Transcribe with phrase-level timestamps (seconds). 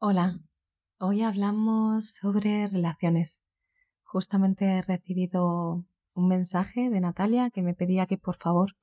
[0.00, 0.38] Hola,
[1.00, 3.42] hoy hablamos sobre relaciones.
[4.04, 8.76] Justamente he recibido un mensaje de Natalia que me pedía que por favor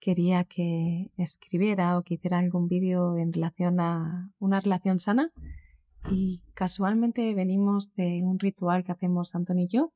[0.00, 5.30] quería que escribiera o que hiciera algún vídeo en relación a una relación sana
[6.10, 9.92] y casualmente venimos de un ritual que hacemos Antonio y yo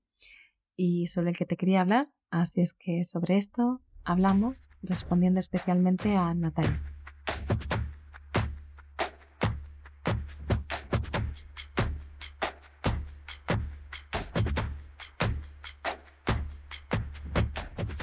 [0.76, 6.14] y sobre el que te quería hablar, así es que sobre esto hablamos respondiendo especialmente
[6.14, 6.93] a Natalia.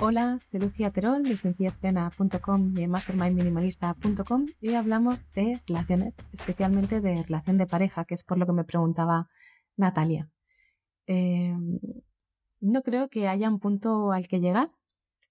[0.03, 7.21] Hola, soy Lucía Terol de sencillacena.com y mastermindminimalista.com y hoy hablamos de relaciones, especialmente de
[7.21, 9.29] relación de pareja, que es por lo que me preguntaba
[9.77, 10.27] Natalia.
[11.05, 11.79] Em,
[12.61, 14.71] no creo que haya un punto al que llegar.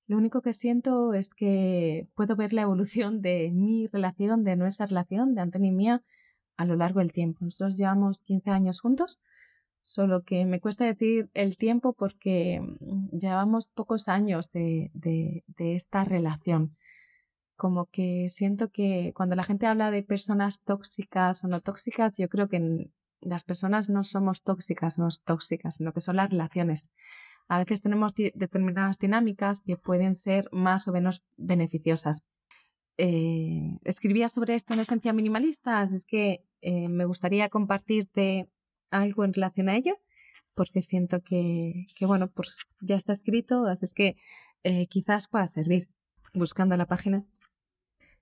[0.07, 4.87] Lo único que siento es que puedo ver la evolución de mi relación, de nuestra
[4.87, 6.05] relación, de Antonio y mía,
[6.57, 7.45] a lo largo del tiempo.
[7.45, 9.21] Nosotros llevamos 15 años juntos
[9.83, 16.05] Solo que me cuesta decir el tiempo porque mm, llevamos pocos años de, de, esta
[16.05, 16.77] relación.
[17.57, 22.29] Como que siento que cuando la gente habla de personas tóxicas o no tóxicas, yo
[22.29, 26.89] creo que las personas no somos tóxicas, no tóxicas, sino que son las relaciones.
[27.49, 32.23] A veces tenemos determinadas dinámicas que pueden ser más o menos beneficiosas.
[32.97, 38.49] Eh, escribía sobre esto en Esencia Minimalista, es que eh, me gustaría compartirte
[38.91, 39.97] algo en relación a ello,
[40.55, 44.17] porque siento que, bueno, pues ya está escrito, así es que
[44.63, 45.89] eh, quizás pueda servir
[46.35, 47.25] buscando la página.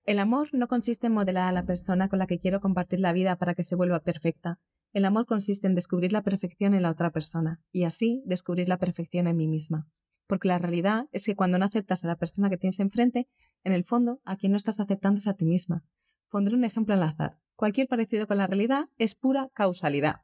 [0.04, 3.12] El amor no consiste en modelar a la persona con la que quiero compartir la
[3.12, 4.58] vida para que se vuelva perfecta.
[4.94, 8.78] El amor consiste en descubrir la perfección en la otra persona y así descubrir la
[8.78, 9.86] perfección en mí misma.
[10.26, 13.28] Porque la realidad es que cuando no aceptas a la persona que tienes enfrente,
[13.64, 15.84] en el fondo a quien no estás aceptando es a ti misma.
[16.30, 17.38] Pondré un ejemplo al azar.
[17.56, 20.22] Cualquier parecido con la realidad es pura causalidad.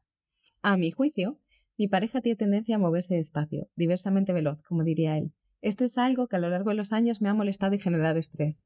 [0.67, 1.37] A mi juicio,
[1.77, 5.31] mi pareja tiene tendencia a moverse despacio, diversamente veloz, como diría él.
[5.61, 8.19] Esto es algo que a lo largo de los años me ha molestado y generado
[8.19, 8.57] estrés.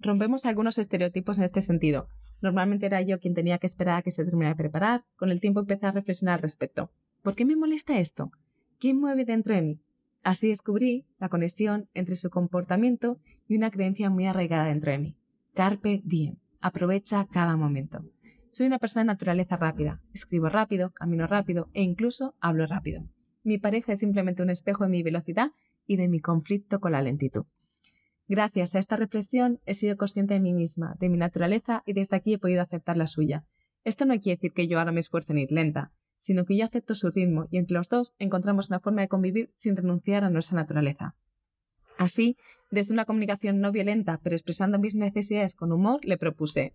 [0.00, 2.08] Rompemos algunos estereotipos en este sentido.
[2.42, 5.04] Normalmente era yo quien tenía que esperar a que se terminara de preparar.
[5.16, 6.90] Con el tiempo empecé a reflexionar al respecto.
[7.22, 8.32] ¿Por qué me molesta esto?
[8.78, 9.80] ¿Quién mueve dentro de mí?
[10.22, 15.16] Así descubrí la conexión entre su comportamiento y una creencia muy arraigada dentro de mí.
[15.54, 16.36] Carpe diem.
[16.60, 18.04] Aprovecha cada momento.
[18.52, 20.00] Soy una persona de naturaleza rápida.
[20.12, 23.04] Escribo rápido, camino rápido e incluso hablo rápido.
[23.44, 25.52] Mi pareja es simplemente un espejo de mi velocidad
[25.86, 27.44] y de mi conflicto con la lentitud.
[28.26, 32.16] Gracias a esta reflexión he sido consciente de mí misma, de mi naturaleza y desde
[32.16, 33.44] aquí he podido aceptar la suya.
[33.84, 36.64] Esto no quiere decir que yo ahora me esfuerce en ir lenta, sino que yo
[36.64, 40.30] acepto su ritmo y entre los dos encontramos una forma de convivir sin renunciar a
[40.30, 41.14] nuestra naturaleza.
[41.98, 42.36] Así,
[42.70, 46.74] desde una comunicación no violenta, pero expresando mis necesidades con humor, le propuse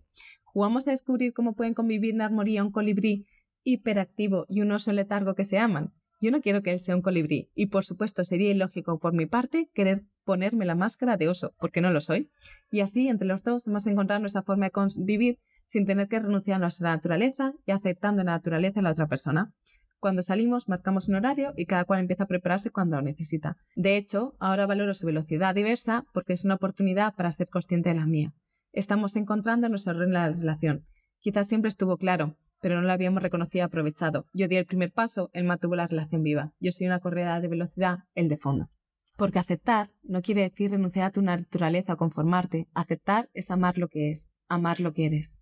[0.56, 3.26] ¿Jugamos a descubrir cómo pueden convivir en armonía un colibrí
[3.62, 5.92] hiperactivo y un oso letargo que se aman?
[6.18, 9.26] Yo no quiero que él sea un colibrí, y por supuesto sería ilógico por mi
[9.26, 12.30] parte querer ponerme la máscara de oso, porque no lo soy.
[12.70, 15.36] Y así, entre los dos, hemos encontrado nuestra forma de convivir
[15.66, 19.52] sin tener que renunciar a nuestra naturaleza y aceptando la naturaleza de la otra persona.
[20.00, 23.58] Cuando salimos, marcamos un horario y cada cual empieza a prepararse cuando lo necesita.
[23.74, 27.96] De hecho, ahora valoro su velocidad diversa porque es una oportunidad para ser consciente de
[27.96, 28.32] la mía
[28.76, 30.84] estamos encontrando nuestro rol en la relación.
[31.20, 34.26] Quizás siempre estuvo claro, pero no lo habíamos reconocido y aprovechado.
[34.32, 36.52] Yo di el primer paso, él mantuvo la relación viva.
[36.60, 38.68] Yo soy una correa de velocidad, él de fondo.
[39.16, 42.68] Porque aceptar no quiere decir renunciar a tu naturaleza o conformarte.
[42.74, 45.40] Aceptar es amar lo que es, amar lo que eres.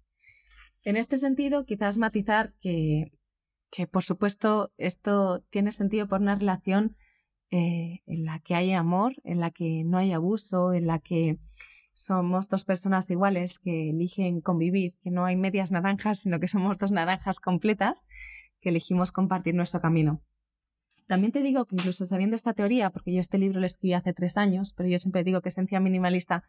[0.84, 3.10] En este sentido, quizás matizar que,
[3.70, 6.96] que por supuesto, esto tiene sentido por una relación
[7.50, 11.38] eh, en la que hay amor, en la que no hay abuso, en la que
[11.94, 16.78] somos dos personas iguales que eligen convivir, que no hay medias naranjas, sino que somos
[16.78, 18.06] dos naranjas completas
[18.60, 20.20] que elegimos compartir nuestro camino.
[21.06, 24.12] También te digo que incluso sabiendo esta teoría, porque yo este libro lo escribí hace
[24.12, 26.44] tres años, pero yo siempre digo que Esencia Minimalista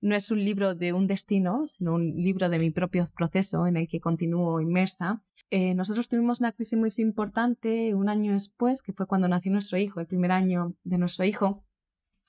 [0.00, 3.76] no es un libro de un destino, sino un libro de mi propio proceso en
[3.76, 5.22] el que continúo inmersa.
[5.50, 9.78] Eh, nosotros tuvimos una crisis muy importante un año después, que fue cuando nació nuestro
[9.78, 11.64] hijo, el primer año de nuestro hijo,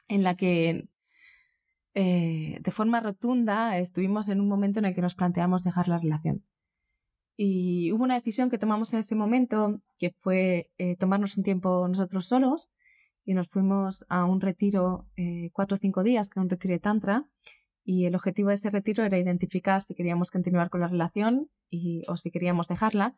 [0.08, 0.88] en la que
[1.96, 6.00] eh, de forma rotunda estuvimos en un momento en el que nos planteamos dejar la
[6.00, 6.44] relación.
[7.36, 11.88] Y hubo una decisión que tomamos en ese momento, que fue eh, tomarnos un tiempo
[11.88, 12.72] nosotros solos
[13.26, 16.74] y nos fuimos a un retiro eh, cuatro o cinco días, que era un retiro
[16.74, 17.26] de tantra,
[17.84, 22.04] y el objetivo de ese retiro era identificar si queríamos continuar con la relación y,
[22.08, 23.16] o si queríamos dejarla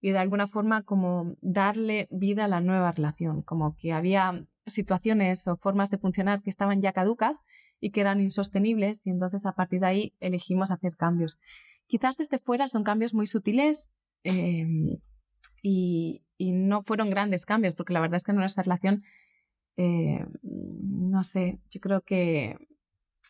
[0.00, 5.46] y de alguna forma como darle vida a la nueva relación, como que había situaciones
[5.46, 7.42] o formas de funcionar que estaban ya caducas
[7.80, 11.38] y que eran insostenibles y entonces a partir de ahí elegimos hacer cambios.
[11.86, 13.90] Quizás desde fuera son cambios muy sutiles,
[14.26, 14.98] Em,
[15.62, 19.04] y, no fueron grandes cambios, porque la verdad es que en nuestra relación,
[19.76, 22.56] eh, no sé, yo creo que,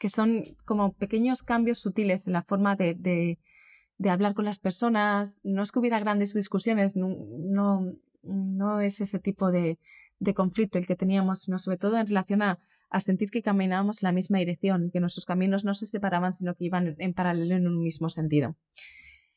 [0.00, 5.38] que, son como pequeños cambios sutiles en la forma de, de, hablar con las personas.
[5.42, 7.08] No es que hubiera grandes discusiones, no,
[7.38, 7.92] no,
[8.22, 9.78] no es ese tipo de,
[10.18, 12.58] de conflicto el que teníamos, sino sobre todo en relación a,
[12.96, 16.34] a sentir que caminábamos en la misma dirección y que nuestros caminos no se separaban,
[16.34, 18.56] sino que iban en paralelo en un mismo sentido.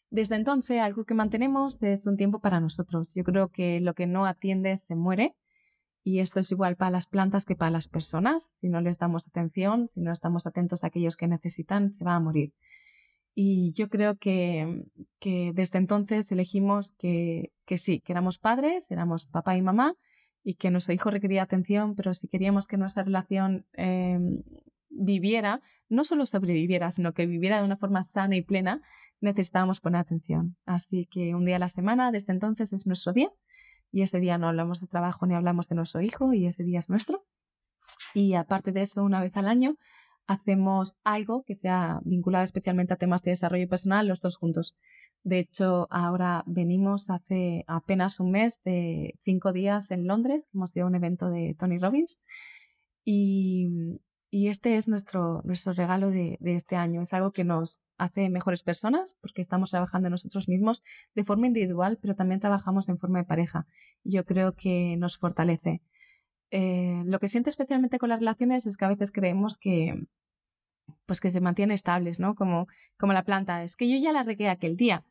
[0.10, 3.14] Desde entonces, algo que mantenemos es un tiempo para nosotros.
[3.14, 5.36] Yo creo que lo que no atiende se muere
[6.04, 8.50] y esto es igual para las plantas que para las personas.
[8.62, 12.16] Si no les damos atención, si no estamos atentos a aquellos que necesitan, se va
[12.16, 12.54] a morir.
[13.36, 14.84] Y yo creo que,
[15.20, 19.96] que desde entonces elegimos que, que sí, que éramos padres, éramos papá y mamá,
[20.44, 24.44] y que nuestro hijo requería atención, pero si queríamos que nuestra relación em,
[24.90, 28.82] viviera, no solo sobreviviera, sino que viviera de una forma sana y plena,
[29.22, 30.56] necesitábamos poner atención.
[30.66, 33.32] Así que un día a la semana, desde entonces, es nuestro día.
[33.92, 36.80] Y ese día no hablamos de trabajo ni hablamos de nuestro hijo, y ese día
[36.80, 37.26] es nuestro.
[38.14, 39.76] Y aparte de eso, una vez al año,
[40.28, 44.76] hacemos algo que sea vinculado especialmente a temas de desarrollo personal, los dos juntos.
[45.24, 50.86] De hecho, ahora venimos hace apenas un mes de cinco días en Londres, hemos ido
[50.86, 52.20] a un evento de Tony Robbins
[53.06, 54.00] y,
[54.32, 57.02] este es nuestro, nuestro regalo de, este año.
[57.02, 60.84] Es algo que nos hace mejores personas porque estamos trabajando nosotros mismos
[61.16, 63.66] de forma individual, pero también trabajamos en forma de pareja.
[64.04, 65.82] Yo creo que nos fortalece.
[66.52, 69.96] Eh, lo que siento especialmente con las relaciones es que a veces creemos que,
[71.06, 72.36] pues que se mantienen estables, ¿no?
[72.36, 73.64] Como, como la planta.
[73.64, 75.04] Es que yo ya la regué aquel día.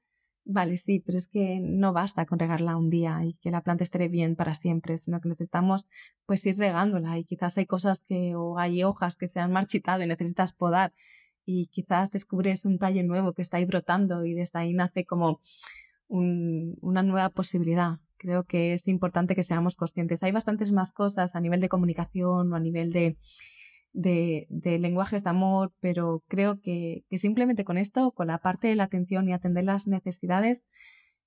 [0.51, 3.85] Vale, sí, pero es que no basta con regarla un día y que la planta
[3.85, 5.87] esté bien para siempre, sino que necesitamos
[6.25, 10.03] pues ir regándola y quizás hay cosas que o hay hojas que se han marchitado
[10.03, 10.95] y necesitas podar
[11.45, 15.41] y quizás descubres un talle nuevo que está ahí brotando y desde ahí nace como
[16.09, 17.99] una nueva posibilidad.
[18.17, 20.23] Creo que es importante que seamos conscientes.
[20.23, 23.17] Hay bastantes más cosas a nivel de comunicación o a nivel de,
[23.99, 28.85] de, lenguajes de amor, pero creo que, simplemente con esto, con la parte de la
[28.85, 30.65] atención y atender las necesidades,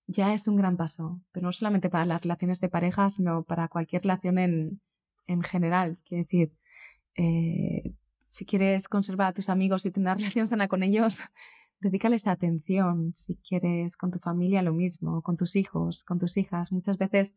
[0.08, 1.22] ya es un gran paso.
[1.32, 4.82] Pero no solamente para las relaciones de pareja, sino para cualquier relación en,
[5.28, 5.98] en general.
[6.06, 6.52] Quiero decir,
[7.16, 7.94] eh,
[8.30, 11.20] si quieres conservar a tus amigos y tener relación sana con ellos,
[11.82, 13.14] dedícales atención.
[13.16, 16.72] Si quieres con tu familia, lo mismo, con tus hijos, con tus hijas.
[16.72, 17.34] Muchas veces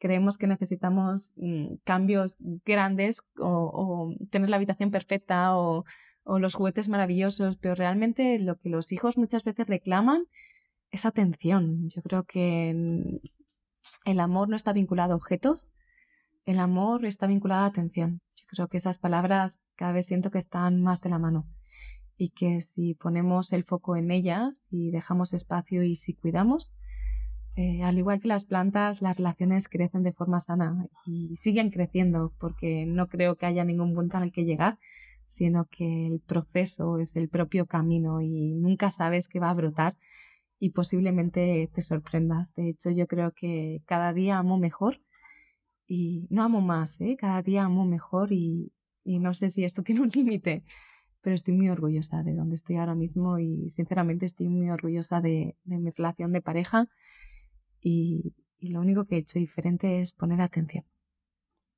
[0.00, 5.84] creemos que necesitamos mm, cambios grandes o, tener la habitación perfecta o,
[6.24, 10.26] los juguetes maravillosos, pero realmente lo que los hijos muchas veces reclaman
[10.92, 11.88] es atención.
[11.88, 12.70] Yo creo que
[14.04, 15.72] el amor no está vinculado a objetos,
[16.44, 18.20] el amor está vinculado a atención.
[18.36, 21.46] Yo creo que esas palabras cada vez siento que están más de la mano
[22.16, 26.72] y que si ponemos el foco en ellas y dejamos espacio y si cuidamos,
[27.60, 32.32] eh, al igual que las plantas, las relaciones crecen de forma sana y siguen creciendo
[32.40, 34.78] porque no creo que haya ningún punto al que llegar,
[35.24, 39.98] sino que el proceso es el propio camino y nunca sabes qué va a brotar
[40.58, 42.54] y posiblemente te sorprendas.
[42.54, 44.98] De hecho, yo creo que cada día amo mejor
[45.86, 47.18] y no amo más, ¿eh?
[47.20, 48.72] cada día amo mejor y,
[49.04, 50.64] no sé si esto tiene un límite,
[51.20, 55.56] pero estoy muy orgullosa de donde estoy ahora mismo y sinceramente estoy muy orgullosa de
[55.66, 56.88] mi relación de pareja
[57.80, 60.84] y, lo único que he hecho diferente es poner atención.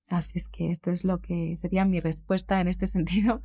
[0.09, 3.41] Así es que esto es lo que sería mi respuesta en este sentido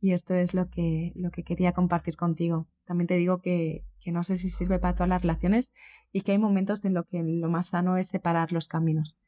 [0.00, 2.68] y esto es lo que, lo que quería compartir contigo.
[2.86, 5.72] También te digo que, que no sé si sirve para todas las relaciones
[6.10, 9.18] y que hay momentos en los que lo más sano es separar los caminos.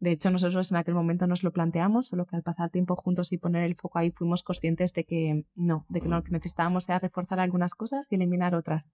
[0.00, 3.32] De hecho, nosotros en aquel momento nos lo planteamos, solo que al pasar tiempo juntos
[3.32, 6.88] y poner el foco ahí fuimos conscientes de que no, de que lo que necesitábamos
[6.88, 8.90] era reforzar algunas cosas y eliminar otras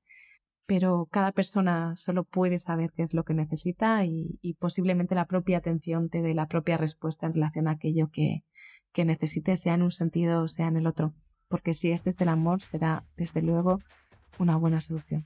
[0.66, 5.58] pero cada persona solo puede saber qué es lo que necesita y, posiblemente la propia
[5.58, 8.44] atención te dé la propia respuesta en relación a aquello que,
[8.92, 11.12] que necesites, sea en un sentido o sea en el otro.
[11.48, 13.78] Porque si es desde el amor, será desde luego
[14.38, 15.24] una buena solución.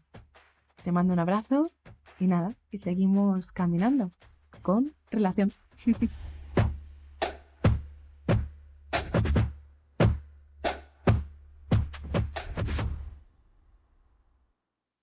[0.82, 1.66] Te mando un abrazo
[2.18, 4.12] y nada, y seguimos caminando
[4.62, 5.50] con relación.